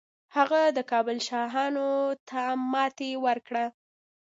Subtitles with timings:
[0.35, 1.89] هغه د کابل شاهانو
[2.29, 3.65] ته ماتې ورکړه